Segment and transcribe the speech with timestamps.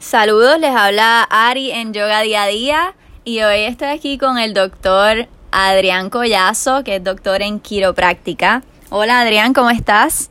[0.00, 4.54] Saludos, les habla Ari en Yoga Día a Día y hoy estoy aquí con el
[4.54, 8.62] doctor Adrián Collazo, que es doctor en quiropráctica.
[8.88, 10.30] Hola Adrián, ¿cómo estás?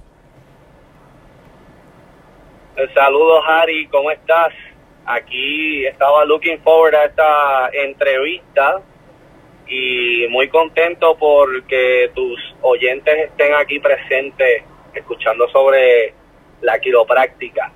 [2.95, 4.53] Saludos Ari, ¿cómo estás?
[5.05, 8.81] Aquí estaba looking forward a esta entrevista
[9.67, 14.63] y muy contento porque tus oyentes estén aquí presentes
[14.95, 16.15] escuchando sobre
[16.61, 17.71] la quiropráctica.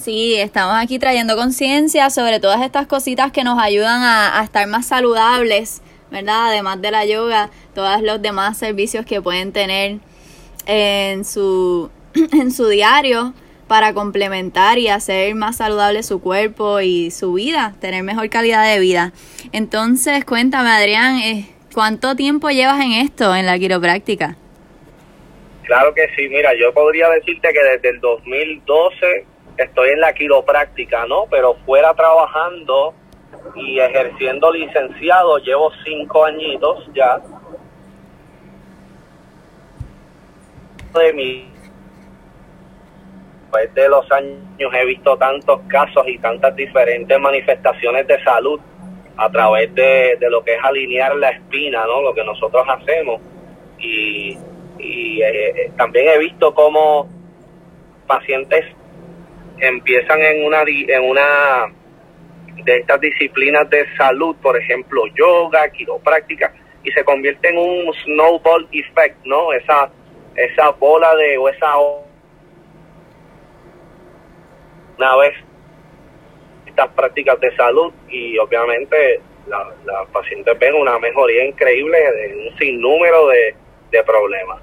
[0.00, 4.86] Sí, estamos aquí trayendo conciencia sobre todas estas cositas que nos ayudan a, estar más
[4.86, 6.48] saludables, ¿verdad?
[6.48, 9.98] Además de la yoga, todos los demás servicios que pueden tener
[10.66, 11.90] en su,
[12.32, 13.34] en su diario
[13.68, 18.80] para complementar y hacer más saludable su cuerpo y su vida, tener mejor calidad de
[18.80, 19.12] vida.
[19.52, 24.36] Entonces, cuéntame, Adrián, eh, ¿cuánto tiempo llevas en esto, en la quiropráctica?
[25.62, 31.06] Claro que sí, mira, yo podría decirte que desde el 2012 estoy en la quiropráctica,
[31.06, 31.26] ¿no?
[31.30, 32.94] Pero fuera trabajando
[33.54, 37.20] y ejerciendo licenciado, llevo cinco añitos ya.
[40.94, 41.52] De mi
[43.52, 48.58] después de los años he visto tantos casos y tantas diferentes manifestaciones de salud
[49.16, 52.00] a través de, lo que es alinear la espina, ¿no?
[52.00, 53.20] Lo que nosotros hacemos.
[53.78, 54.38] Y,
[54.78, 57.08] y eh, también he visto cómo
[58.06, 58.64] pacientes
[59.62, 61.72] empiezan en una en una
[62.64, 68.68] de estas disciplinas de salud, por ejemplo, yoga, quiropráctica, y se convierte en un snowball
[68.72, 69.52] effect, ¿no?
[69.52, 69.90] Esa
[70.34, 71.78] esa bola de o esa
[74.98, 75.34] una vez
[76.66, 82.58] estas prácticas de salud y obviamente la, la paciente ven una mejoría increíble de un
[82.58, 83.54] sinnúmero de,
[83.90, 84.60] de problemas.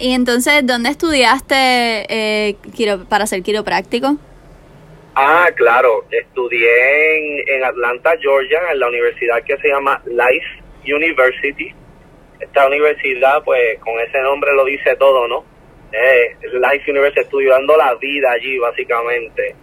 [0.00, 2.56] Y entonces, ¿dónde estudiaste eh,
[3.10, 4.16] para ser quiropráctico?
[5.14, 11.74] Ah, claro, estudié en, Atlanta, Georgia, en la universidad que se llama Life University.
[12.38, 15.44] Esta universidad, pues con ese nombre lo dice todo, ¿no?
[15.92, 19.54] Eh, Life University, estudiando la vida allí, básicamente.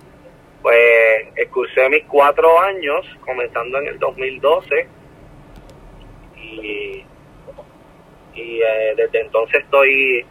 [0.62, 4.88] Pues cursé mis cuatro años, comenzando en el 2012,
[6.36, 7.04] y
[8.38, 10.26] y eh, desde entonces estoy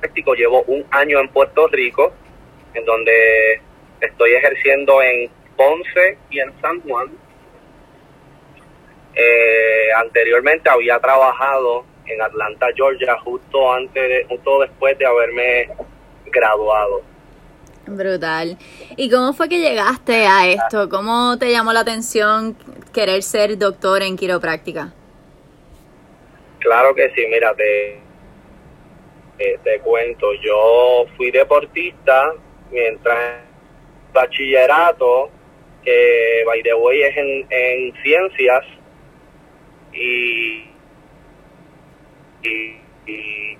[0.00, 0.34] práctico.
[0.34, 2.12] Llevo un año en Puerto Rico
[2.74, 3.60] en donde
[4.00, 7.08] estoy ejerciendo en Ponce y en San Juan.
[9.14, 15.68] Eh, anteriormente había trabajado en Atlanta Georgia justo antes de, justo después de haberme
[16.26, 17.02] graduado
[17.96, 18.58] Brutal.
[18.96, 20.88] ¿Y cómo fue que llegaste a esto?
[20.88, 22.56] ¿Cómo te llamó la atención
[22.92, 24.92] querer ser doctor en quiropráctica?
[26.58, 28.00] Claro que sí, mira, te,
[29.38, 32.32] te, cuento, yo fui deportista
[32.70, 33.40] mientras
[34.12, 35.30] bachillerato,
[35.84, 36.60] que by
[37.00, 38.64] es en, en ciencias,
[39.92, 40.64] y,
[43.06, 43.56] y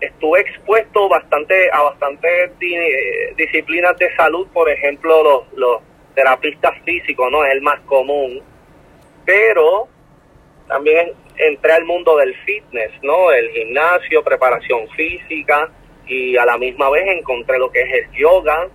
[0.00, 2.52] estuve expuesto bastante a bastantes
[3.36, 5.82] disciplinas de salud, por ejemplo, los, los
[6.14, 7.44] terapistas físicos, ¿no?
[7.44, 8.42] Es el más común,
[9.24, 9.88] pero
[10.68, 13.30] también entré al mundo del fitness, ¿no?
[13.32, 15.70] El gimnasio, preparación física
[16.06, 18.68] y a la misma vez encontré lo que es el yoga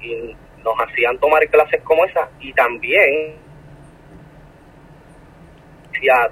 [0.00, 3.36] y nos hacían tomar clases como esas y también
[6.02, 6.30] ya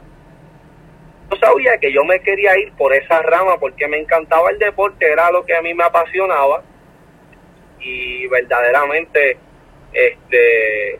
[1.36, 5.30] sabía que yo me quería ir por esa rama porque me encantaba el deporte, era
[5.30, 6.62] lo que a mí me apasionaba.
[7.80, 9.36] Y verdaderamente
[9.92, 10.98] este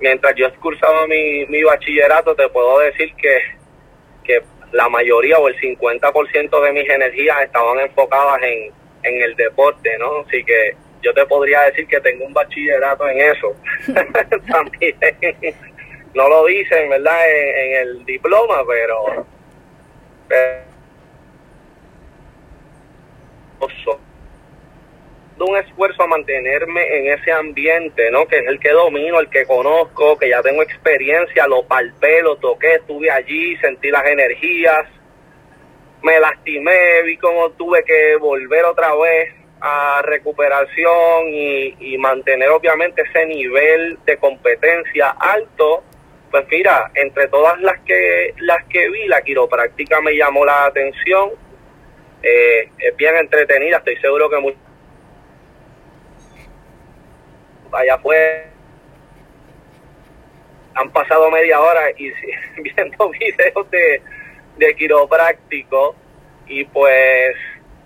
[0.00, 3.38] mientras yo cursaba mi, mi bachillerato te puedo decir que,
[4.24, 8.72] que la mayoría o el 50% de mis energías estaban enfocadas en,
[9.04, 10.20] en el deporte, ¿no?
[10.26, 13.56] Así que yo te podría decir que tengo un bachillerato en eso.
[14.48, 14.96] También
[16.14, 17.18] no lo dicen, ¿verdad?
[17.30, 19.26] En, el diploma, pero,
[25.38, 28.26] un esfuerzo a mantenerme en ese ambiente, ¿no?
[28.26, 32.36] Que es el que domino, el que conozco, que ya tengo experiencia, lo palpé, lo
[32.36, 34.86] toqué, estuve allí, sentí las energías,
[36.02, 43.02] me lastimé, vi cómo tuve que volver otra vez a recuperación y, y mantener obviamente
[43.02, 45.84] ese nivel de competencia alto
[46.32, 51.30] pues mira, entre todas las que las que vi, la quiropráctica me llamó la atención.
[52.22, 54.56] Eh, es bien entretenida, estoy seguro que muy...
[57.72, 58.46] allá fue
[60.74, 62.10] han pasado media hora y
[62.62, 64.02] viendo videos de,
[64.56, 65.94] de quiropráctico
[66.46, 67.36] y pues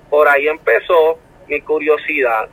[0.09, 1.19] por ahí empezó
[1.49, 2.49] mi curiosidad,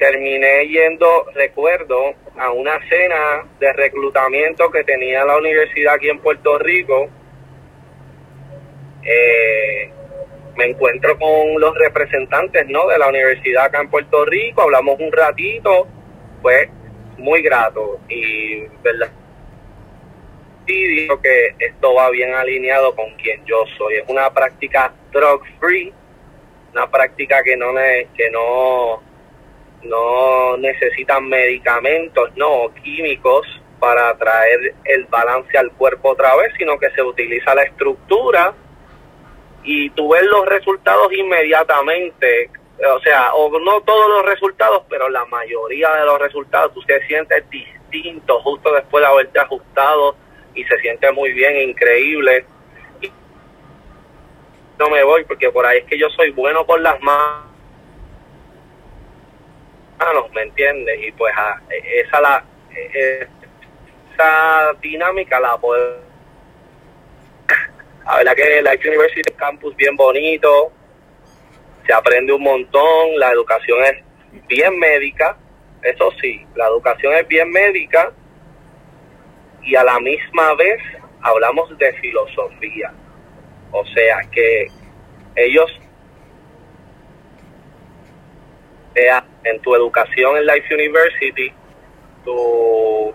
[0.00, 6.58] terminé yendo, recuerdo, a una cena de reclutamiento que tenía la universidad aquí en Puerto
[6.58, 7.08] Rico.
[9.04, 9.92] Eh,
[10.56, 12.88] me encuentro con los representantes ¿no?
[12.88, 15.86] de la universidad acá en Puerto Rico, hablamos un ratito,
[16.42, 16.70] fue
[17.18, 19.10] muy grato y verdad
[20.88, 23.96] digo que esto va bien alineado con quien yo soy.
[23.96, 25.92] Es una práctica drug free,
[26.72, 27.72] una práctica que no
[28.16, 29.02] que no
[29.82, 33.46] no necesitan medicamentos, no químicos
[33.78, 38.54] para traer el balance al cuerpo otra vez, sino que se utiliza la estructura
[39.62, 42.50] y tú ves los resultados inmediatamente,
[42.94, 47.06] o sea, o no todos los resultados, pero la mayoría de los resultados, tú te
[47.06, 50.16] sientes distinto justo después de haberte ajustado
[50.54, 52.44] y se siente muy bien, increíble.
[54.78, 57.49] No me voy porque por ahí es que yo soy bueno con las manos,
[60.32, 60.98] ¿me entiendes?
[61.06, 62.44] Y pues ah, esa la
[64.14, 66.00] esa dinámica la puedo
[68.04, 70.72] la verdad que Life University es campus bien bonito,
[71.86, 75.36] se aprende un montón, la educación es bien médica,
[75.82, 78.12] eso sí, la educación es bien médica
[79.62, 80.80] y a la misma vez
[81.22, 82.92] hablamos de filosofía.
[83.72, 84.66] O sea que
[85.36, 85.70] ellos
[89.44, 91.52] en tu educación en Life University,
[92.24, 93.14] tu,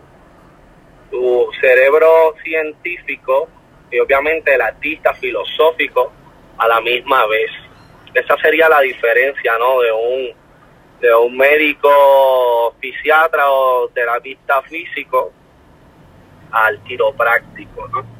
[1.11, 3.47] tu cerebro científico
[3.91, 6.11] y obviamente el artista filosófico
[6.57, 7.51] a la misma vez.
[8.13, 9.81] Esa sería la diferencia, ¿no?
[9.81, 10.33] De un,
[11.01, 15.31] de un médico fisiatra o terapista físico
[16.51, 18.15] al quiropráctico, ¿no?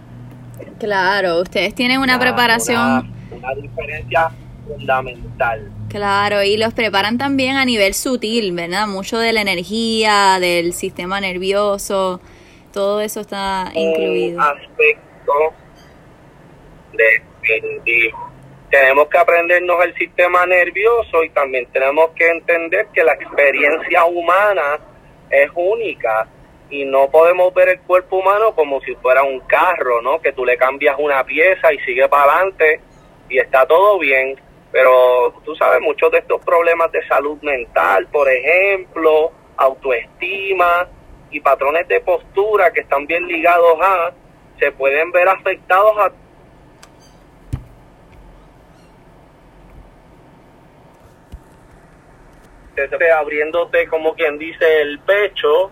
[0.80, 3.14] Claro, ustedes tienen una preparación...
[3.32, 4.30] Una, diferencia
[4.68, 5.72] fundamental.
[5.96, 8.86] Claro, y los preparan también a nivel sutil, ¿verdad?
[8.86, 12.20] Mucho de la energía, del sistema nervioso,
[12.74, 14.36] todo eso está incluido.
[14.36, 15.54] Un aspecto
[16.92, 18.30] definitivo.
[18.70, 24.78] Tenemos que aprendernos el sistema nervioso y también tenemos que entender que la experiencia humana
[25.30, 26.28] es única
[26.70, 30.20] y no podemos ver el cuerpo humano como si fuera un carro, ¿no?
[30.20, 32.82] Que tú le cambias una pieza y sigue para adelante
[33.30, 34.44] y está todo bien.
[34.76, 40.86] Pero tú sabes, muchos de estos problemas de salud mental, por ejemplo, autoestima
[41.32, 44.12] y patrones de postura que están bien ligados a,
[44.60, 46.12] se pueden ver afectados a
[53.18, 55.72] abriéndote como quien dice el pecho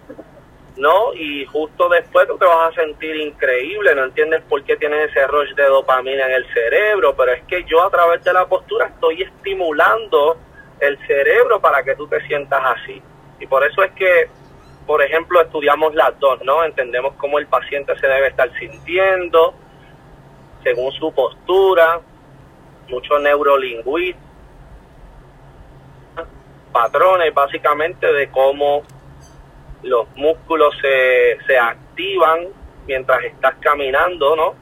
[0.78, 1.14] ¿no?
[1.14, 5.28] Y justo después tú te vas a sentir increíble, no entiendes por qué tienes ese
[5.28, 8.88] rush de dopamina en el cerebro, pero es que yo a través de la postura
[8.88, 10.38] estoy estimulando
[10.80, 13.02] el cerebro para que tú te sientas así.
[13.40, 14.30] Y por eso es que,
[14.86, 16.64] por ejemplo, estudiamos las dos, ¿no?
[16.64, 19.54] Entendemos cómo el paciente se debe estar sintiendo
[20.64, 22.00] según su postura,
[22.88, 24.22] mucho neurolingüismo,
[26.72, 28.84] patrones básicamente de cómo
[29.84, 32.48] los músculos se, se activan
[32.88, 34.56] mientras estás caminando, ¿no?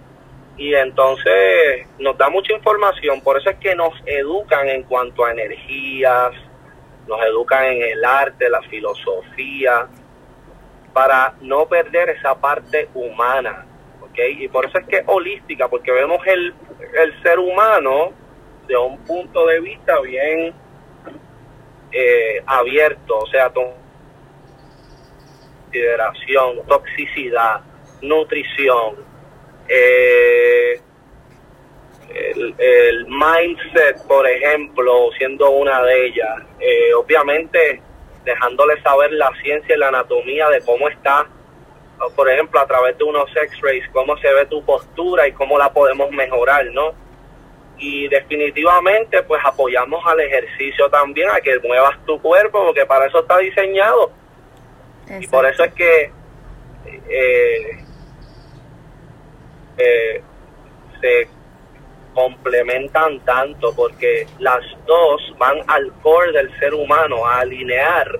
[0.57, 5.31] Y entonces nos da mucha información, por eso es que nos educan en cuanto a
[5.31, 6.33] energías,
[7.07, 9.87] nos educan en el arte, la filosofía,
[10.94, 13.66] para no perder esa parte humana,
[14.01, 14.19] ¿ok?
[14.40, 16.54] Y por eso es que es holística, porque vemos el,
[17.01, 18.11] el ser humano
[18.68, 20.54] de un punto de vista bien
[21.92, 23.49] eh, abierto, o sea,
[25.71, 27.61] consideración, toxicidad,
[28.01, 28.95] nutrición,
[29.69, 30.81] eh,
[32.59, 36.42] el, mindset, por ejemplo, siendo una de ellas.
[36.59, 37.81] Eh, obviamente,
[38.25, 41.25] dejándole saber la ciencia y la anatomía de cómo está,
[42.16, 45.71] por ejemplo, a través de unos x-rays, cómo se ve tu postura y cómo la
[45.71, 46.94] podemos mejorar, ¿no?
[47.78, 53.19] Y definitivamente, pues apoyamos al ejercicio también, a que muevas tu cuerpo, porque para eso
[53.19, 54.11] está diseñado
[55.19, 56.11] y por eso es que
[56.85, 57.85] eh,
[59.77, 60.21] eh,
[60.99, 61.27] se
[62.13, 68.19] complementan tanto, porque las dos van al core del ser humano, a alinear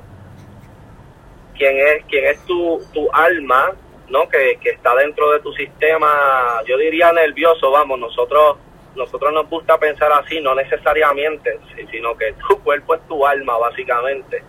[1.58, 3.72] quién es, quién es tu, tu alma,
[4.10, 4.28] ¿no?
[4.30, 8.58] Que, que está dentro de tu sistema, yo diría nervioso, vamos, nosotros
[8.96, 14.44] nosotros nos gusta pensar así, no necesariamente, sino que tu cuerpo es tu alma, básicamente.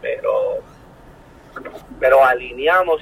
[0.00, 0.62] Pero
[2.00, 3.00] pero alineamos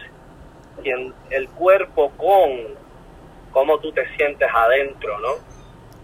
[0.85, 2.75] el cuerpo con
[3.53, 5.55] cómo tú te sientes adentro, ¿no?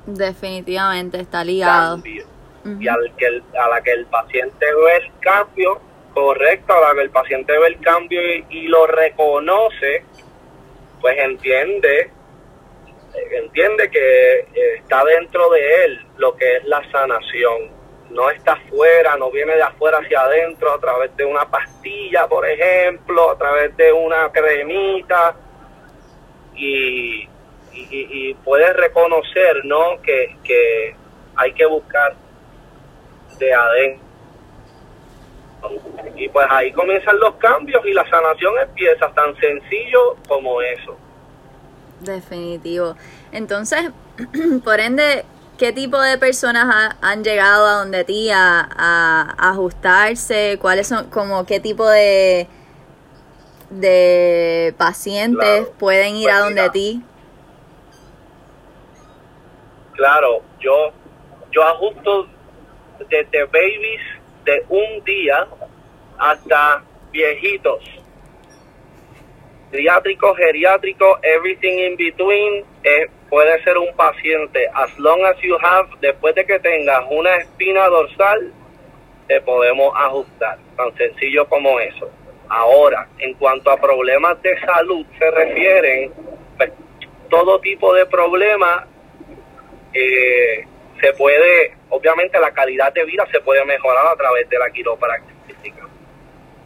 [0.06, 2.02] Definitivamente está ligado.
[2.06, 5.80] y al que a la que el paciente ve el cambio,
[6.14, 10.04] correcto, a la que el paciente ve el cambio y, lo reconoce,
[11.00, 12.10] pues entiende
[13.32, 17.79] entiende que eh, está dentro de él lo que es la sanación.
[18.10, 22.46] No está afuera, no viene de afuera hacia adentro a través de una pastilla, por
[22.48, 25.36] ejemplo, a través de una cremita.
[26.54, 27.28] Y,
[27.72, 30.02] y, puedes reconocer, ¿no?
[30.02, 30.94] Que, que
[31.36, 32.14] hay que buscar
[33.38, 34.10] de adentro.
[36.16, 40.96] Y pues ahí comienzan los cambios y la sanación empieza tan sencillo como eso.
[42.00, 42.96] Definitivo.
[43.32, 43.90] Entonces,
[44.64, 45.24] por ende,
[45.60, 50.58] ¿qué tipo de personas han llegado a donde ti a, ajustarse?
[50.58, 52.48] ¿Cuáles son, como qué tipo de,
[53.68, 57.02] de pacientes pueden ir a pues donde ti?
[59.92, 60.92] Claro, yo,
[61.52, 62.26] yo ajusto
[63.10, 64.00] desde babies
[64.46, 65.46] de un día
[66.18, 67.84] hasta viejitos
[69.70, 74.66] pediátrico, geriátrico, everything in between, eh, puede ser un paciente.
[74.74, 78.52] As long as you have, después de que tengas una espina dorsal,
[79.28, 80.58] te podemos ajustar.
[80.76, 82.10] Tan sencillo como eso.
[82.48, 86.12] Ahora, en cuanto a problemas de salud se refieren,
[86.56, 86.72] pues,
[87.28, 88.86] todo tipo de problemas
[89.94, 90.66] eh,
[91.00, 95.88] se puede, obviamente la calidad de vida se puede mejorar a través de la quiropráctica.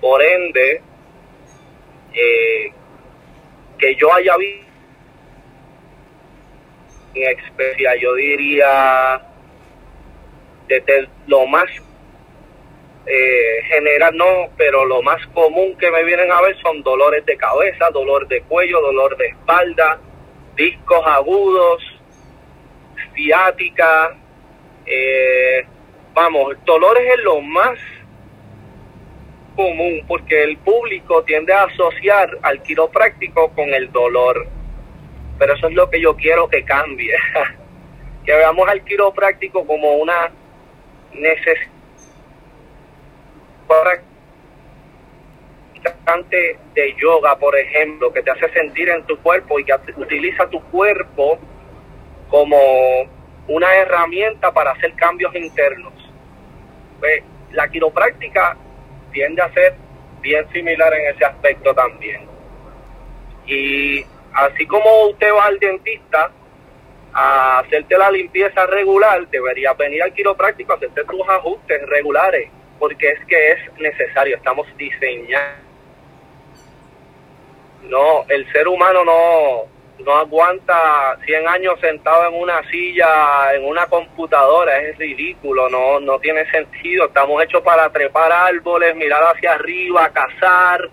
[0.00, 0.82] Por ende,
[2.14, 2.72] eh,
[3.84, 4.64] que yo haya visto
[7.14, 9.20] en experiencia, yo diría
[10.66, 11.66] desde lo más
[13.06, 17.36] eh, general no, pero lo más común que me vienen a ver son dolores de
[17.36, 20.00] cabeza, dolor de cuello, dolor de espalda,
[20.56, 21.82] discos agudos,
[23.14, 24.16] ciática,
[24.86, 25.66] eh,
[26.14, 27.78] vamos, dolores es lo más
[29.54, 34.46] común porque el público tiende a asociar al quiropráctico con el dolor.
[35.38, 37.14] Pero eso es lo que yo quiero que cambie.
[38.24, 40.30] que veamos al quiropráctico como una
[41.12, 41.74] necesidad
[46.74, 50.60] de yoga, por ejemplo, que te hace sentir en tu cuerpo y que utiliza tu
[50.70, 51.38] cuerpo
[52.28, 52.56] como
[53.48, 55.92] una herramienta para hacer cambios internos.
[56.98, 58.56] Pues, la quiropráctica
[59.14, 59.74] tiende a ser
[60.20, 62.26] bien similar en ese aspecto también.
[63.46, 64.04] Y
[64.34, 66.30] así como usted va al dentista
[67.14, 73.12] a hacerte la limpieza regular, debería venir al quiropráctico a hacerte tus ajustes regulares, porque
[73.12, 75.64] es que es necesario, estamos diseñando.
[77.84, 83.86] No, el ser humano no, no aguanta 100 años sentado en una silla, en una
[83.86, 87.06] computadora, es ridículo, no, no tiene sentido.
[87.06, 90.90] Estamos hechos para trepar árboles, mirar hacia arriba, cazar,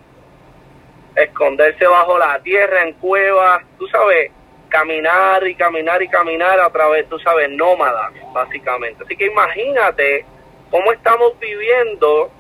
[1.16, 4.32] esconderse bajo la tierra, en cuevas, tú sabes,
[4.70, 9.04] caminar y caminar y caminar a través, tú sabes, nómadas, básicamente.
[9.04, 10.26] Así que imagínate
[10.70, 12.32] cómo estamos viviendo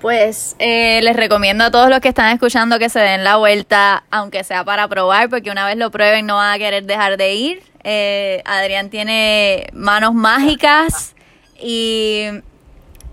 [0.00, 4.02] Pues eh, les recomiendo a todos los que están escuchando que se den la vuelta,
[4.10, 7.34] aunque sea para probar, porque una vez lo prueben no van a querer dejar de
[7.34, 7.62] ir.
[7.84, 11.14] Eh, Adrián tiene manos mágicas
[11.60, 12.26] y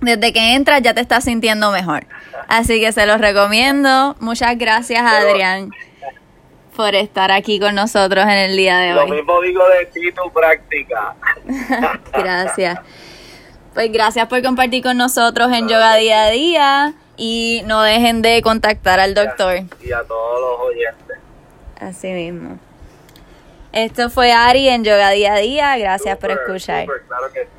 [0.01, 2.05] desde que entras ya te estás sintiendo mejor.
[2.47, 4.15] Así que se los recomiendo.
[4.19, 5.71] Muchas gracias, Adrián,
[6.75, 9.11] por estar aquí con nosotros en el día de Lo hoy.
[9.11, 11.15] mismo digo de ti, tu práctica.
[12.13, 12.79] Gracias.
[13.73, 18.41] Pues gracias por compartir con nosotros en Yoga Día a Día y no dejen de
[18.41, 19.61] contactar al doctor.
[19.81, 21.17] Y a todos los oyentes.
[21.79, 22.57] Así mismo.
[23.71, 25.77] Esto fue Ari en Yoga Día a Día.
[25.77, 26.85] Gracias por escuchar.
[26.85, 27.58] súper, claro que sí.